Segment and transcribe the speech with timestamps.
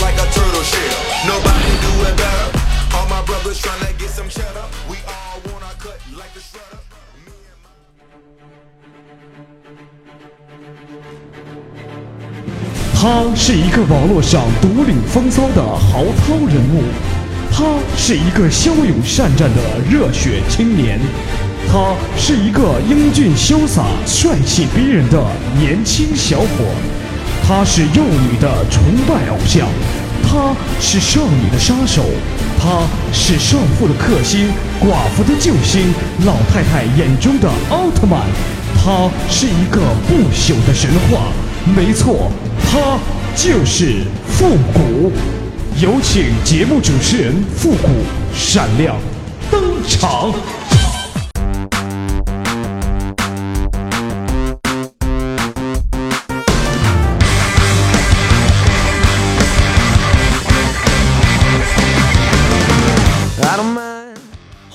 [0.00, 2.48] Like a turtle shell, nobody do it better.
[2.94, 4.70] All my brothers trying to get some shit up.
[4.88, 6.84] We all wanna cut, like to shut up.
[7.26, 7.72] Me and my...
[12.94, 16.84] 他是一个网络上独领风骚的豪涛人物，
[17.50, 17.64] 他
[17.96, 21.00] 是一个骁勇善战的热血青年，
[21.70, 25.20] 他是一个英俊潇洒、帅气逼人的
[25.58, 26.46] 年轻小伙。
[27.48, 29.66] 他是幼女的崇拜偶像，
[30.22, 32.04] 他是少女的杀手，
[32.60, 35.94] 他是少妇的克星、寡妇的救星、
[36.26, 38.20] 老太太眼中的奥特曼，
[38.76, 41.32] 他是一个不朽的神话。
[41.74, 42.30] 没错，
[42.70, 42.98] 他
[43.34, 45.10] 就是复古。
[45.80, 47.88] 有请节目主持人复古
[48.36, 48.94] 闪亮
[49.50, 50.34] 登场。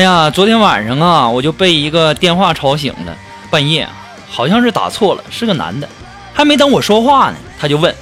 [0.00, 3.14] 哎呀，昨天晚上啊，我就被一个电话吵醒了。
[3.50, 3.86] 半夜，
[4.30, 5.86] 好像是打错了，是个男的。
[6.32, 7.94] 还没等我说话呢，他就问：“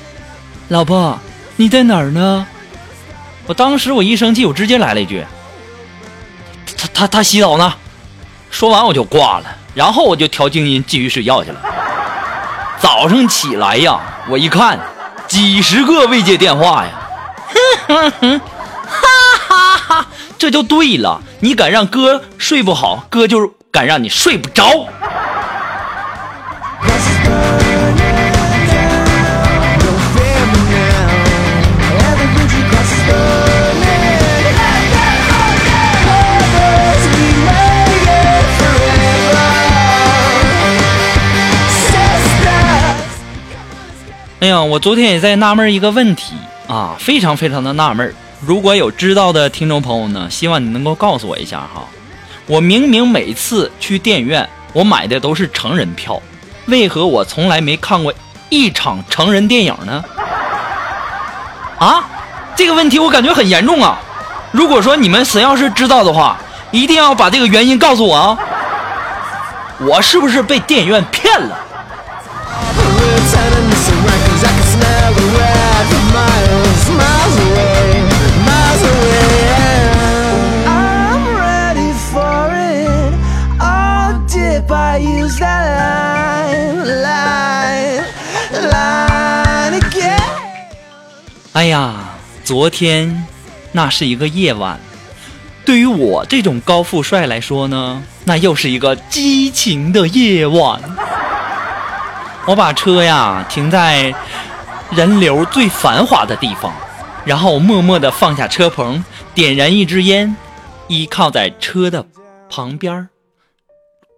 [0.70, 1.19] 老婆，
[1.56, 2.47] 你在哪儿呢？”
[3.47, 5.26] 我当时我一生气，我直接来了一句
[6.78, 7.75] ：“他他他洗澡呢。”
[8.48, 11.60] 说完我就挂了，然后我就调静音继续睡觉去了。
[12.78, 13.98] 早上起来呀，
[14.28, 14.78] 我一看，
[15.26, 16.92] 几十个未接电话呀，
[17.88, 18.41] 哼哼哼，
[20.38, 21.21] 这就对了。
[21.41, 24.87] 你敢让哥睡不好，哥就敢让你睡不着。
[44.41, 46.34] 哎呀，我昨天也在纳闷一个问题
[46.68, 48.15] 啊，非常非常的纳闷。
[48.41, 51.85] 如果有知道的听众朋友呢，希望你能够告诉我一下哈。
[52.47, 56.23] 我明明每次去电影院，我买的都是成人票，
[56.67, 58.15] 为何我从来没看过
[58.49, 60.05] 一场成人电影呢？
[61.81, 62.05] 啊，
[62.55, 63.99] 这个问题我感觉很严重啊！
[64.53, 66.39] 如果说你们谁要是知道的话，
[66.71, 68.39] 一定要把这个原因告诉我啊！
[69.81, 71.59] 我是不是被电影院骗了？
[91.59, 92.15] 哎呀，
[92.45, 93.27] 昨天
[93.72, 94.78] 那是一个夜晚，
[95.65, 100.81] 对于我这种高富帅来说呢，那又是一个激情的夜晚。
[102.47, 104.15] 我把车呀停在
[104.93, 106.72] 人流最繁华的地方，
[107.25, 109.04] 然后默默地放下车棚，
[109.34, 110.37] 点燃一支烟，
[110.87, 112.07] 依靠在车的
[112.49, 113.09] 旁边。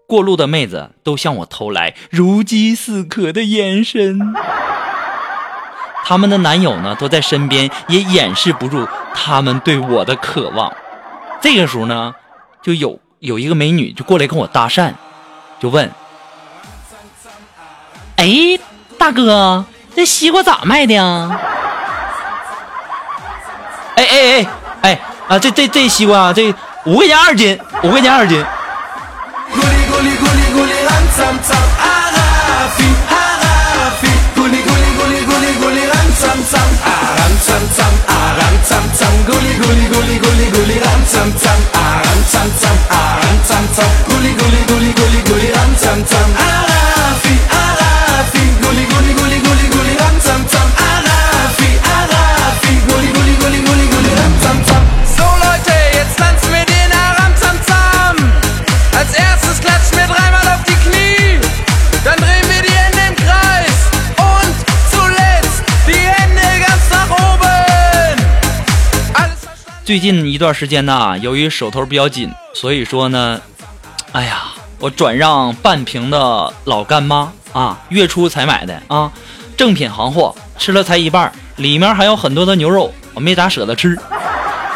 [0.06, 4.34] 过路的妹子都向我投来如饥似渴的眼神。
[6.10, 10.72] 他们的男友呢，都在身边，也掩饰不住他们对我的渴望。
[11.40, 12.12] 这个时候呢，
[12.60, 14.92] 就有有一个美女就过来跟我搭讪，
[15.60, 15.88] 就问
[18.18, 18.58] ：“哎，
[18.98, 19.64] 大哥，
[19.94, 21.30] 这西瓜咋卖的呀？”
[23.94, 24.46] 哎哎哎
[24.82, 26.52] 哎啊，这这这西瓜啊，这
[26.86, 28.44] 五块钱二斤，五块钱二斤。
[39.30, 43.90] guli guli guli guli guli ram cham cham a ram cham cham a ram cham cham
[44.08, 49.09] guli guli guli guli guli ram cham cham alafi alafi guli guli
[69.90, 73.40] 最近一段时间呢，由于手头比较紧，所以说呢，
[74.12, 74.42] 哎呀，
[74.78, 79.10] 我转让半瓶的老干妈啊，月初才买的啊，
[79.56, 83.98] 正品行货，吃了才一半，里面还有很多的牛肉，我没咋舍得吃。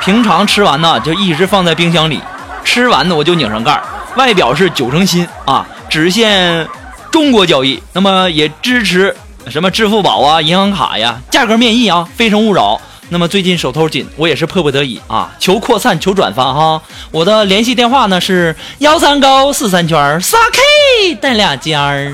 [0.00, 2.20] 平常吃完呢，就一直放在冰箱里，
[2.64, 3.84] 吃完呢我就拧上盖儿，
[4.16, 6.66] 外表是九成新啊，只限
[7.12, 9.14] 中国交易，那么也支持
[9.48, 12.80] 什么支付宝啊、银行卡呀，价格面议啊，非诚勿扰。
[13.10, 16.82] 那么最近手头紧，我也是迫不得已啊，求扩散，求转发哈。
[17.10, 22.10] 我的联系电话呢是幺三高四三圈仨 K 带俩尖儿。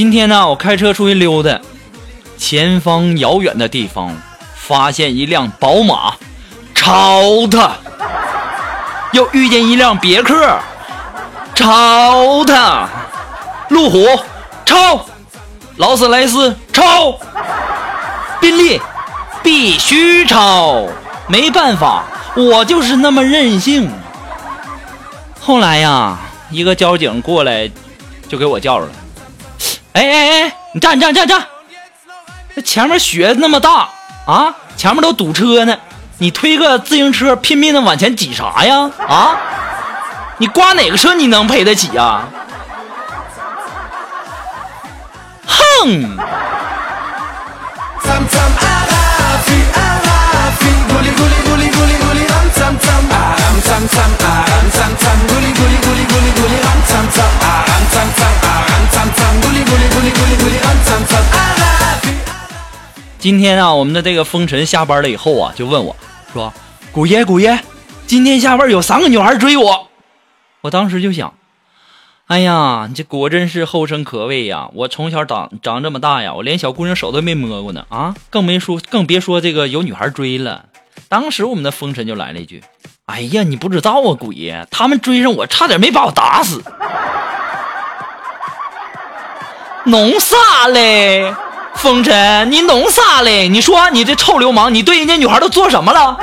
[0.00, 1.60] 今天呢，我开车出去溜达，
[2.38, 4.16] 前方遥远的地方
[4.54, 6.14] 发现一辆宝马，
[6.74, 7.72] 超它；
[9.12, 10.58] 又遇见一辆别克，
[11.54, 12.88] 超它；
[13.68, 14.06] 路虎
[14.64, 15.04] 超，
[15.76, 17.18] 劳斯莱斯超，
[18.40, 18.80] 宾利
[19.42, 20.86] 必须超，
[21.26, 22.04] 没办法，
[22.34, 23.90] 我就是那么任性。
[25.38, 26.18] 后来呀，
[26.50, 27.70] 一个交警过来，
[28.26, 28.92] 就给我叫住了。
[29.92, 31.44] 哎哎哎，你站站站站！
[32.54, 33.88] 这前面雪那么大
[34.26, 35.76] 啊，前面都堵车呢，
[36.18, 38.90] 你推个自行车拼命的往前挤啥呀？
[39.08, 39.36] 啊，
[40.38, 42.22] 你刮哪个车你能赔得起呀？
[45.46, 46.16] 哼！
[63.20, 65.94] 今天啊，我们的这个风尘下班了以后啊，就问我
[66.32, 66.50] 说
[66.90, 67.62] ：“古爷，古爷，
[68.06, 69.88] 今天下班有三个女孩追我。”
[70.62, 71.34] 我当时就想，
[72.28, 74.70] 哎呀，你这果真是后生可畏呀！
[74.72, 80.64] 我从小长长这么大呀，我连小姑娘手都没摸过呢啊，更没说，更别说这个有女孩追了。
[81.10, 82.62] 当时我们的风尘就来了一句
[83.04, 86.62] ：“哎呀，你不知道啊，古爷，他们追上我，差点没把我打死。”
[89.84, 91.34] 弄啥嘞？
[91.74, 93.48] 风尘，你弄啥嘞？
[93.48, 96.16] 你说你这臭流氓，你对人家女孩都做什么了？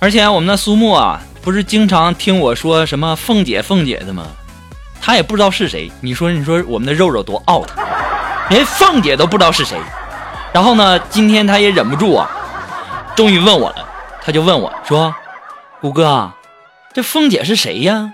[0.00, 4.26] 而且我们的苏木啊，不是经常听我说什么凤姐凤姐的吗？
[5.00, 5.92] 他也不知道是谁。
[6.00, 7.68] 你说你说我们的肉肉多 out，
[8.48, 9.78] 连凤姐都不知道是谁。
[10.52, 12.28] 然后呢，今天他也忍不住啊，
[13.14, 13.86] 终于问我了，
[14.22, 15.14] 他就问我说
[15.80, 16.32] ：“谷哥，
[16.94, 18.12] 这凤姐是谁呀？”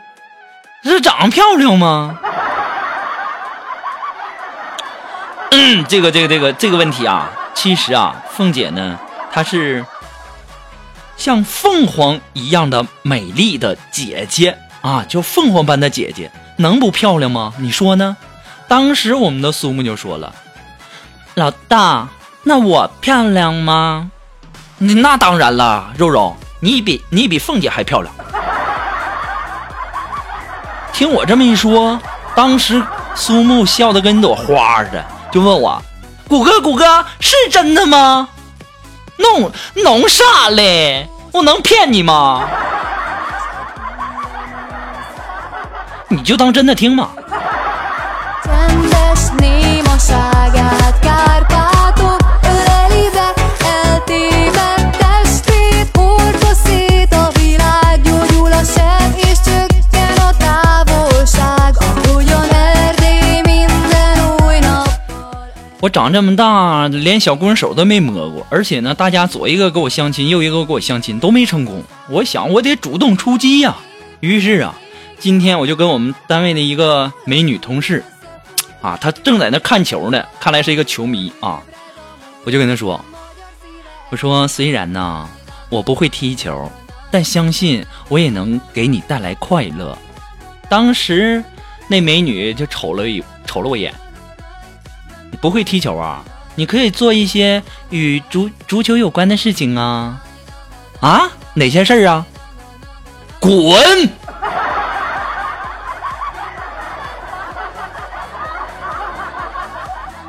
[0.83, 2.19] 这长得漂亮吗？
[5.53, 8.99] 嗯，这个这个这个这个问题啊，其实啊，凤姐呢，
[9.33, 9.85] 她是
[11.27, 17.53] 像凤凰一样的美丽的姐姐啊，就凤凰般的姐姐，能不漂亮吗？
[17.59, 18.17] 你说呢？
[18.69, 20.33] 当时我们的苏木就说了
[21.35, 22.07] ：“老大，
[22.45, 24.13] 那我漂亮吗？”
[24.79, 28.15] 那当然了，肉肉，你比你比凤姐还漂亮。
[30.93, 32.01] 听我这么一说，
[32.37, 32.81] 当时
[33.17, 35.83] 苏木笑得跟朵花似的，就问我
[36.31, 38.29] ：“谷歌，谷歌，是真的吗？
[39.17, 41.09] 弄弄啥嘞？
[41.37, 42.49] 我能骗你吗？
[46.09, 47.11] 你就当真的听嘛。”
[65.79, 71.83] 我长这么大，连小姑娘手都没摸过，而且呢，大家左一个给我相亲，右一个给我相亲，都没成功。
[72.09, 73.77] 我想，我得主动出击呀、
[74.21, 74.75] 于是啊，
[75.19, 78.03] 今天我就跟我们单位的一个美女同事，
[78.81, 81.63] 啊，她正在那看球呢，看来是一个球迷啊，
[82.45, 82.99] 我就跟她说，
[84.09, 85.29] 我说虽然呢，
[85.69, 86.73] 我不会踢球，
[87.11, 89.97] 但相信我也能给你带来快乐。
[90.71, 91.45] 当时
[91.87, 93.95] 那美女就瞅了一瞅了我一眼。
[95.41, 96.23] 不会踢球啊？
[96.59, 100.23] 你可以做一些与足足球有关的事情啊！
[101.01, 102.25] 啊，哪些事儿啊？
[103.39, 104.09] 滚！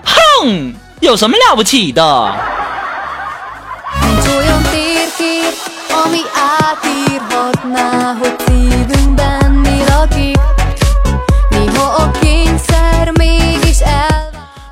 [0.03, 2.35] 哼，有什么了不起的？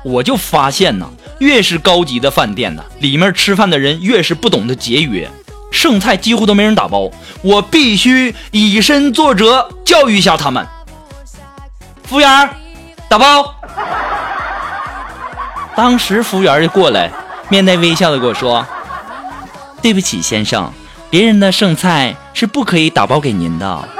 [0.06, 1.06] 我就发现呐，
[1.40, 5.28] 越是高级的饭店呢，里面吃饭的人越是不懂得节约，
[5.72, 7.10] 剩菜几乎都没人打包。
[7.42, 10.64] 我必须以身作则，教育一下他们。
[12.04, 12.48] 服务员，
[13.08, 13.52] 打包。
[15.74, 17.10] 当时服务员就过来，
[17.48, 18.64] 面带微笑的跟我说
[19.82, 20.72] ：“对不起，先生，
[21.10, 23.88] 别人的剩菜是不可以打包给您的。”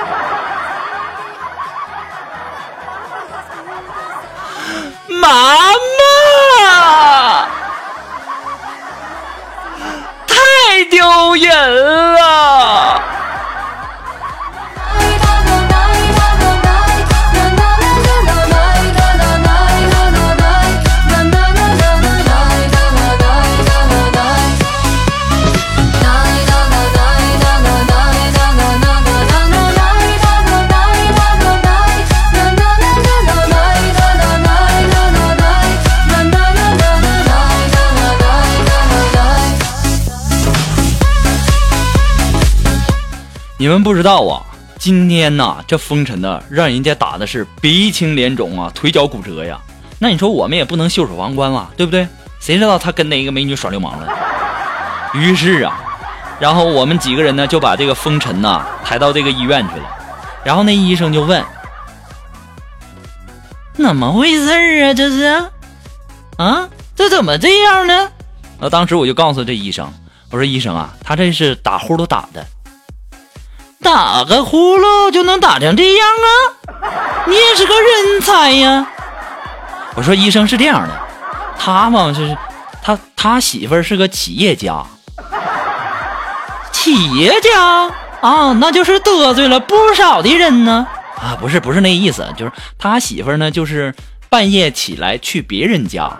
[5.10, 5.65] 妈，
[11.38, 12.55] 丢人了！
[43.66, 44.46] 你们不知道啊，
[44.78, 49.58] 今天呐，这风尘呐，让人家打的是鼻青脸肿啊，腿脚骨折呀。
[49.98, 52.06] 那你说我们也不能袖手旁观了，对不对？
[52.38, 54.08] 谁知道他跟哪一个美女耍流氓了？
[55.14, 55.76] 于是啊，
[56.38, 59.88] 然后我们几个人呢，就把这个风尘呐抬到这个医院去了。
[60.44, 61.44] 然后那医生就问
[63.74, 64.94] ：“怎么回事啊？
[64.94, 65.24] 这是？
[66.38, 68.12] 啊，这怎么这样呢？”
[68.62, 69.92] 那当时我就告诉这医生
[70.30, 72.46] ：“我说医生啊，他这是打呼噜打的。”
[73.82, 76.28] 打个呼噜就能打成这样啊？
[77.26, 78.86] 你也是个人才呀！
[79.94, 81.00] 我说医生是这样的，
[81.58, 82.36] 他嘛是，
[82.82, 84.84] 他他媳妇儿是个企业家，
[86.72, 87.90] 企业家
[88.20, 90.86] 啊，那就是得罪了不少的人呢。
[91.16, 93.94] 啊，不是不是那意思，就是他媳妇儿呢，就是
[94.28, 96.10] 半夜起来去别人家，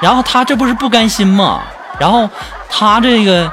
[0.00, 1.62] 然后他这不是不甘心吗？
[2.00, 2.28] 然后
[2.68, 3.52] 他这个。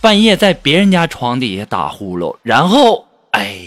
[0.00, 3.65] 半夜在别人家床底下打呼噜，然后哎，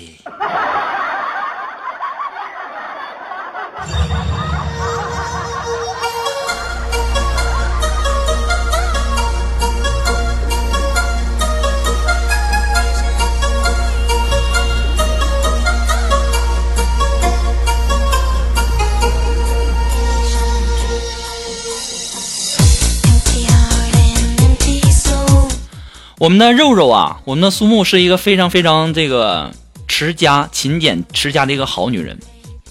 [26.20, 29.50] 我们的肉肉啊，我们的苏木是一个非常非常这个
[29.88, 32.20] 持家、勤俭持家的一个好女人。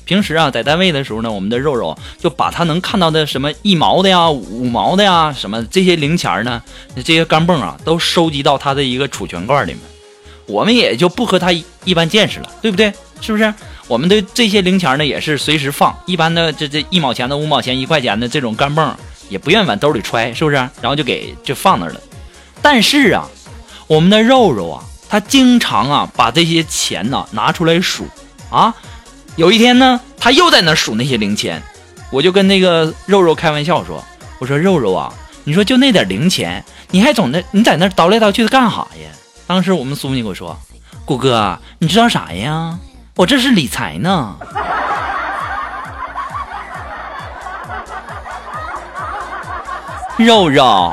[0.04, 6.62] 平时啊，在单位的时候呢，我们的肉肉就把她能看到的什么一毛的呀、五毛的呀、什么这些零钱呢，
[6.96, 9.80] 这些钢镚啊，都收集到她的一个储存罐里面。
[10.46, 11.50] 我们也就不和她
[11.84, 12.92] 一般见识了，对不对？
[13.22, 13.52] 是不是？
[13.86, 18.94] 我们的这些零钱呢也是随时放，一般的这这一毛钱的、五毛钱、一块钱的这种干泵
[19.30, 20.56] 也不愿意往兜里揣，是不是？
[20.56, 22.00] 然后就给就放那儿了。
[22.60, 23.28] 但是啊，
[23.88, 28.06] 我们的肉肉啊，他经常啊把这些钱呢拿出来数
[28.50, 28.72] 啊。
[29.36, 31.62] 有一天呢，他又在那数那些零钱，
[32.10, 34.04] 我就跟那个肉肉开玩笑说
[34.38, 35.12] ：“我说肉肉啊，
[35.44, 39.08] 你说就那点零钱，你还总那你在那叨来叨去的干啥呀？”
[39.46, 40.58] 当时我们苏木就给我说
[41.06, 42.78] ：“谷哥，你知道啥呀？
[43.16, 44.36] 我这是理财呢。
[50.18, 50.92] ”肉肉，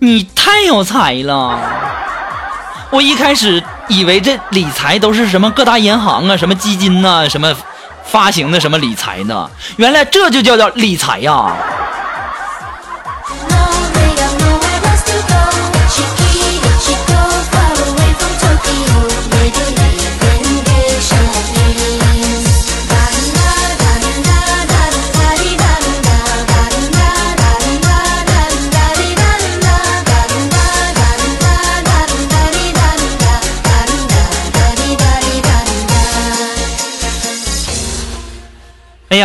[0.00, 1.58] 你太有才了！
[2.90, 7.54] 我一开始以为这理财都是什么各大银行啊、什么基金呐、什么
[8.04, 11.52] 发行的什么理财呢，原来这就叫叫理财呀！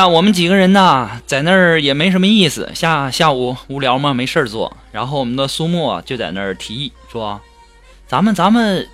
[0.08, 4.76] 我们几个人呐，在那儿也没什么意思，下下午无聊嘛，没事儿做。
[4.92, 7.42] 然后我们的苏沫就在那儿提议说
[8.08, 8.88] ：“咱们咱们，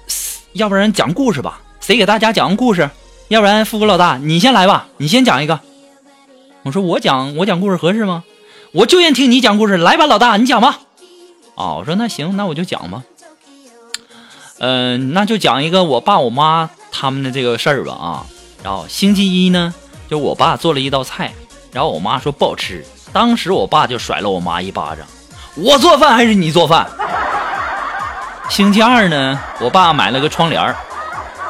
[0.54, 1.62] 要不然讲故事吧？
[1.80, 2.90] 谁给大家讲个故事？
[3.28, 5.60] 要不然富贵老大你先来吧，你先讲一个。”
[6.64, 8.24] 我说：“我讲我讲故事合适吗？
[8.72, 10.80] 我就愿听你讲故事，来吧，老大你讲吧。”
[11.56, 13.04] 哦，我说那行，那我就讲吧。
[14.60, 18.26] 嗯，那就讲一个我爸我妈他们的这个事儿吧啊。
[18.64, 19.74] 然后星期一呢。
[20.10, 21.32] 就我爸做了一道菜，
[21.72, 25.06] 然后我妈说不好吃，当时我爸就甩了我妈一巴掌。
[25.56, 26.88] 我做饭还是你做饭？
[28.50, 30.76] 星期二呢，我爸买了个窗帘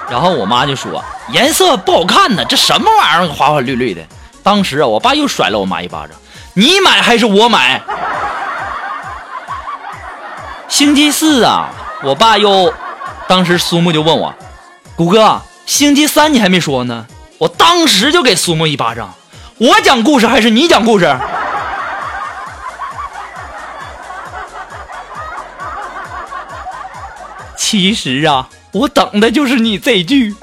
[0.10, 4.02] 然后我妈就说颜色不好看呢，这什么玩意儿，花花绿绿的。
[4.44, 6.18] 当时啊，我爸又甩了我妈一巴掌，
[6.54, 7.82] 你买还是我买？
[10.68, 11.70] 星期四啊，
[12.04, 12.74] 我爸又，
[13.26, 14.34] 当时苏木就问我，
[14.98, 17.06] 谷哥，星期三你还没说呢。
[17.40, 19.14] 我当时就给苏木一巴掌，
[19.58, 21.18] 我讲故事还是你讲故事？
[27.58, 30.36] 其实啊，我等的就是你这句。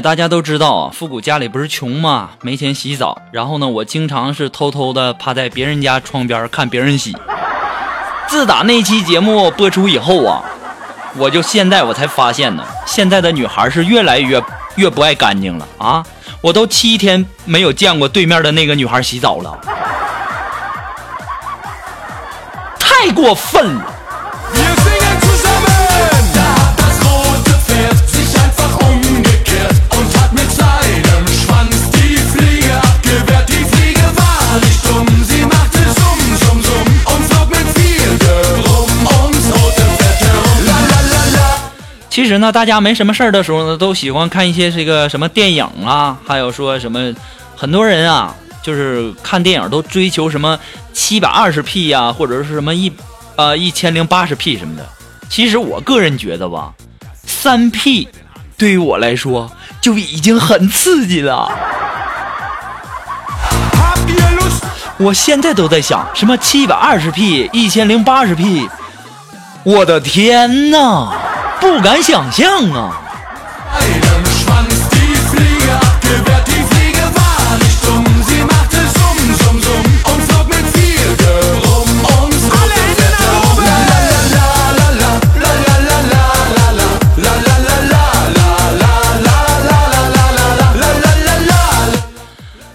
[0.00, 3.20] 大家都知道啊，复古家里不是穷吗，没钱洗澡。
[3.30, 7.16] 然后呢，我经常是偷偷的趴在别人家窗边看别人洗。
[8.28, 10.42] 自打那期节目播出以后啊，
[11.16, 14.42] 我就现在我才发现呢，现在的女孩是越来越
[14.76, 16.02] 越不爱干净了啊！
[16.40, 19.58] 我都七天没有见过对面的那个女孩洗澡了，
[22.78, 23.91] 太过分了。
[42.12, 47.10] 其实呢，大家没什么事儿的时候呢，都喜欢看一些这个什么电影啊，还有说什么，
[47.56, 50.58] 很多人啊，就是看电影都追求什么
[50.92, 52.92] 七百二十 P 呀，或者是什么一
[53.36, 54.86] 呃一千零八十 P 什么的。
[55.30, 56.74] 其实我个人觉得吧，
[57.24, 58.06] 三 P
[58.58, 61.50] 对于我来说就已经很刺激了。
[64.98, 68.68] 我现在都在想什么七百二十 P、一千零八十 P，
[69.64, 71.10] 我的天哪！
[71.62, 73.02] 不敢想象啊！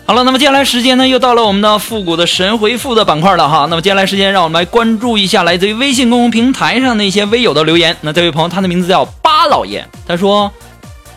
[0.07, 3.67] 好了，那么接下来时间呢，又到了我们的复古的神回复的板块了哈。
[3.69, 7.93] 那么接下来时间，让我们来关注一下来自于微信公众平台上的一些微友的留言。
[7.99, 10.49] 那这位朋友，他的名字叫八老爷，他说：“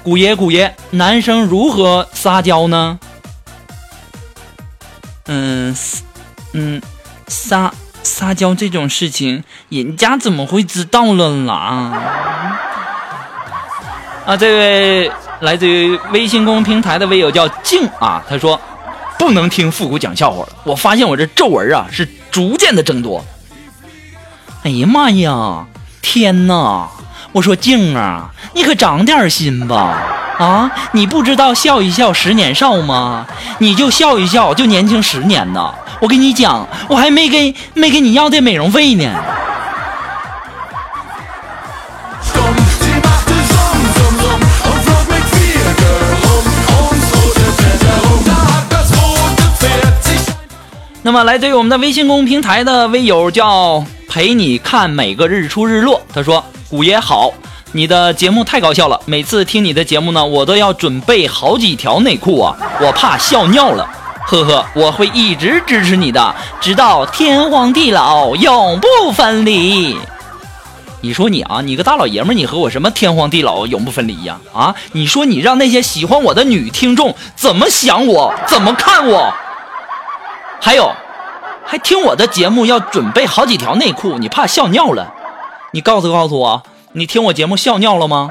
[0.02, 2.98] 古爷，古爷，男生如何撒娇呢？”
[5.26, 5.72] 嗯，
[6.54, 6.82] 嗯，
[7.28, 7.72] 撒
[8.02, 12.02] 撒娇这种事情，人家怎么会知道了啦？
[14.26, 18.60] 啊，这位来自于微信公众平台的微友叫静啊，他说。
[19.20, 20.48] 不能听复古讲笑话了。
[20.64, 23.22] 我发现我这皱纹啊是逐渐的增多。
[24.62, 25.66] 哎呀妈呀！
[26.00, 26.88] 天哪！
[27.32, 30.02] 我说静啊，你可长点心吧！
[30.38, 33.26] 啊，你不知道笑一笑十年少吗？
[33.58, 35.74] 你就笑一笑就年轻十年呢。
[36.00, 39.12] 我跟你讲，我还没给没给你要的美容费呢。
[51.02, 57.32] 那么来自于我们的微信公众平台的微友叫陪你看每个日出日落，他说：“古爷好，
[57.72, 63.88] 你的节目太搞笑了，每次听你的节目呢，我都要准备好几条内裤啊，我怕笑尿了。
[64.28, 69.96] ”呵呵，我会一直支持你的，直到天荒地老，永不分离。
[71.00, 74.38] 你说你啊，你个大老爷们，你和我什么天荒地老，永不分离呀？
[74.52, 79.32] 啊，你说你让那些喜欢我的女听众怎么想我，怎么看我？
[80.60, 80.94] 还有，
[81.64, 85.12] 还听我的节目要准备好几条内裤，你怕笑尿了？
[85.72, 88.30] 你告诉告诉我，你听我节目笑尿了吗？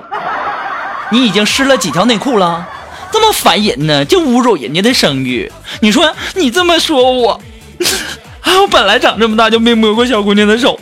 [1.12, 2.68] 你已经湿了几条内裤了？
[3.12, 5.52] 这么烦人呢，就侮辱人家的声誉。
[5.82, 7.42] 你说你这么说我，
[8.62, 10.80] 我本来长这么大就没摸过小姑娘的手，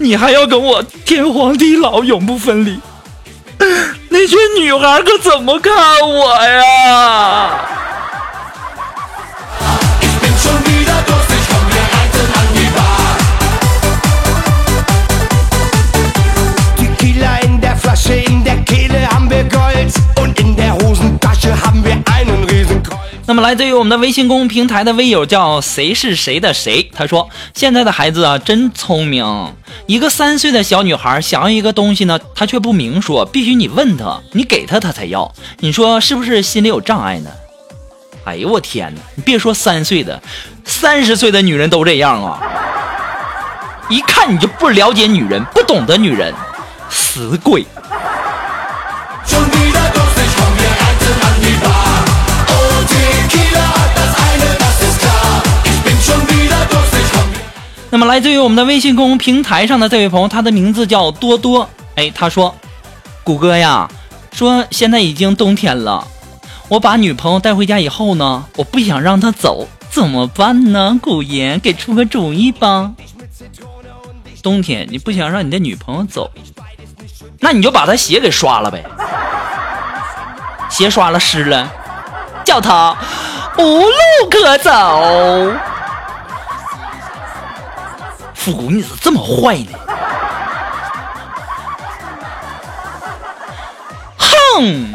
[0.00, 2.78] 你还要跟我天荒地老，永不分离？
[4.10, 5.72] 那群女孩可怎么看
[6.06, 7.60] 我呀？
[23.28, 29.52] 那么来自于我们的微信公众平台的微友叫谁是谁的谁，他说现在的孩子啊真聪明，
[29.86, 37.30] 一个三岁的小女孩想要一个东西呢，她却不明说，必须你问她，你给她她才要，你说是不是心里有障碍呢？
[38.24, 39.00] 哎呦我天哪！
[39.16, 40.22] 你别说三岁的，
[40.64, 42.40] 三十岁的女人都这样啊！
[43.88, 46.32] 一看你就不了解女人，不懂得女人，
[46.88, 47.66] 死鬼！
[57.88, 61.66] 那么来自于我们的微信公众平台上的这位朋友，他的名字叫多多。
[61.94, 62.54] 哎，他说
[63.24, 63.88] ：“谷歌呀，
[64.32, 66.06] 说现在已经冬天了，
[66.68, 70.98] 我把女朋友带回家以后呢，我不想让她走，怎么办呢？
[71.00, 72.92] 谷爷，给出个主意吧。
[74.42, 76.30] 冬天你不想让你的女朋友走，
[77.40, 78.84] 那你就把他鞋给刷了呗，
[80.68, 81.68] 鞋刷了湿了，
[82.44, 82.96] 叫他
[83.58, 83.92] 无路
[84.30, 85.52] 可走。”
[88.34, 89.78] 复古，你怎么这么坏呢？
[94.18, 94.94] 哼！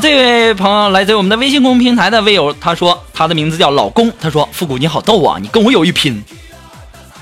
[0.00, 6.22] 这位朋友来自我们的微信公众平台的微友，他说他的名字叫老公，他说复古你好逗啊，你跟我有一拼，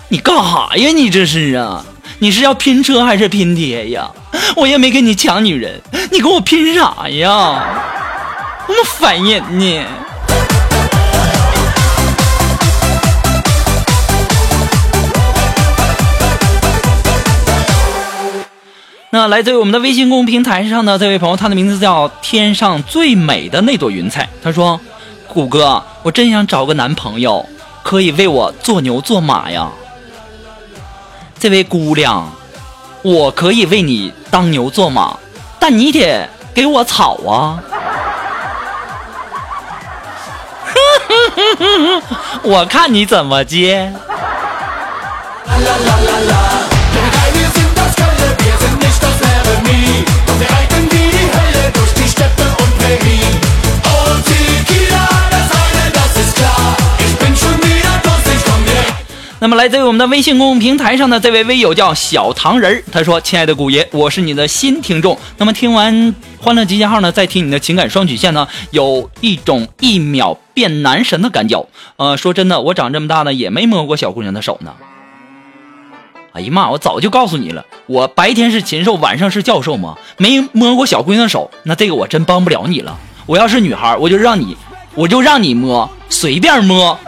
[0.09, 0.89] 你干哈呀？
[0.91, 1.85] 你这是啊？
[2.19, 4.11] 你是要拼车还是拼爹呀？
[4.57, 7.65] 我也没跟你抢女人，你跟我拼啥呀？
[8.67, 9.85] 那么烦人呢？
[19.15, 24.29] 那来自于我们的微信公众平台上的这位朋友，他的名字叫天上最美的那朵云彩。
[24.43, 24.81] 他说
[25.33, 27.49] ：“谷歌，我真想找个男朋友，
[27.85, 29.71] 可以为我做牛做马呀。”
[31.39, 32.29] 这位姑娘，
[33.03, 35.17] 我可以为你当牛做马，
[35.61, 37.63] 但你得给我草啊！
[42.43, 43.93] 我看你怎么接。
[45.47, 46.34] Denn
[59.45, 65.19] 那么来自于我们的微信公众平台上的这位微友叫小糖人儿，他说：“亲爱的古爷，我是你的新听众。
[65.37, 65.95] 那么听完
[66.41, 71.69] 《欢乐集结号》呢，再听你的情感双曲线呢，有一种一秒变男神的感觉。
[71.97, 74.73] 呃，说真的，我长这么大呢，也没摸过小姑娘的手呢。
[76.33, 82.99] 哎呀妈，我早就告诉你了，我白天是禽兽，晚上是教授嘛，没摸过小姑娘的手，那这个我真帮不了你了。
[83.27, 84.57] 我要是女孩，我就让你，
[84.95, 86.99] 我就让你摸，随便摸。”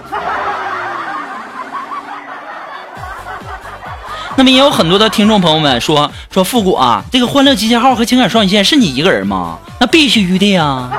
[4.39, 9.59] 那么也有很多的听众朋友们说说复古啊，这个欢乐集结号和情感双曲线是你一个人吗？
[9.81, 10.91] 那必须的呀。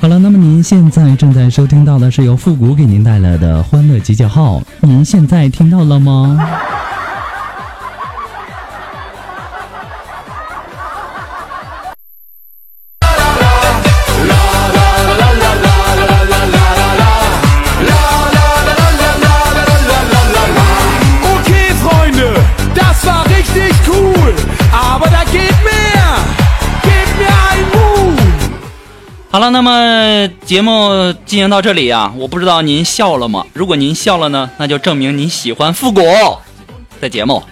[0.00, 6.38] 好了，那么您现在正在收听到的是由复古给您带来的《欢乐集结号》，您现在听到了吗？
[29.50, 33.44] 那么节目进行到这里啊，我不知道您笑了吗？
[33.52, 36.02] 如果您笑了呢，那就证明你喜欢复古
[37.00, 37.42] 的节目。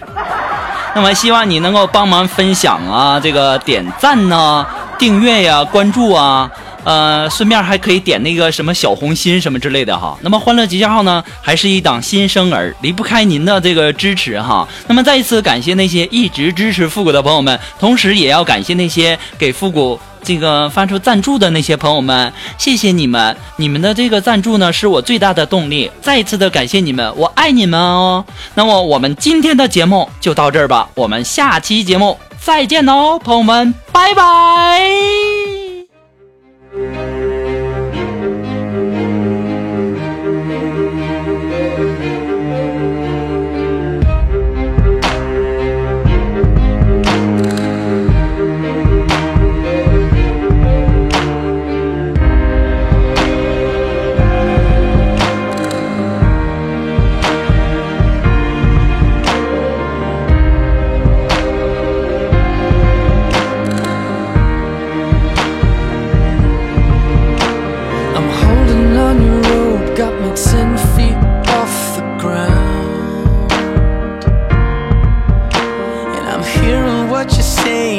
[0.95, 4.65] 那么希望你能够帮忙分享啊，这个点赞呢、
[4.97, 6.49] 订阅呀、关注啊，
[6.83, 10.17] 呃，顺便还可以点那个什么小红心什么之类的哈。
[10.21, 14.67] 那么欢乐集结号呢，还是一档新生儿，离不开您的这个支持哈。
[14.87, 19.99] 那么再一次感谢那些一直支持复古的朋友们，同时也要感谢那些给复古。
[20.27, 23.33] 这个发出赞助的那些朋友们，谢谢你们！
[23.55, 25.89] 你们的这个赞助呢，是我最大的动力。
[26.01, 28.25] 再一次的感谢你们，我爱你们哦！
[28.53, 35.36] 那么我们今天的节目就到这儿吧，我们下期节目再见喽，朋友们，拜拜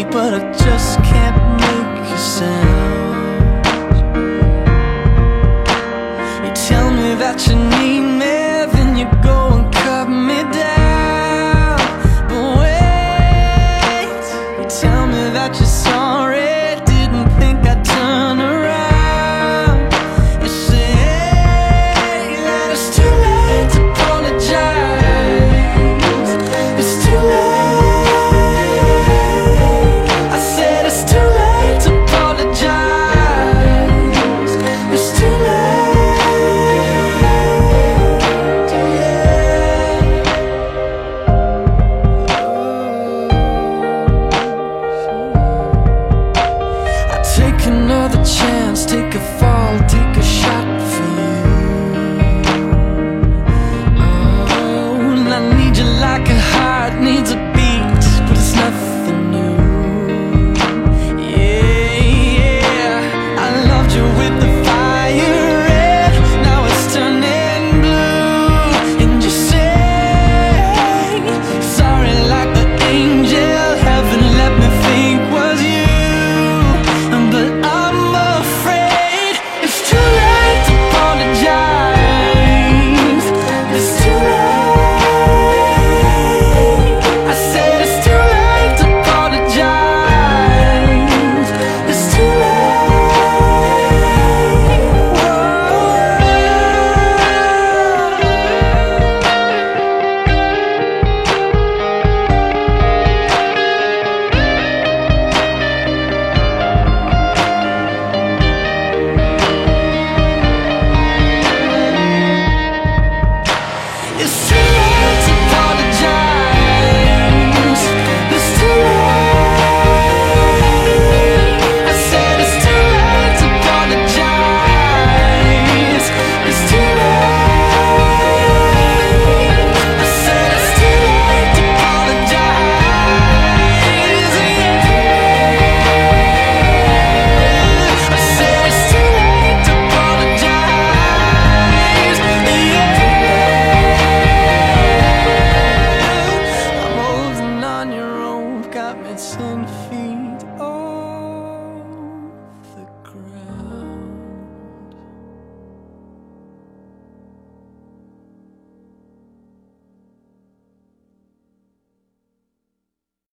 [0.05, 2.78] but I just can't make a sound.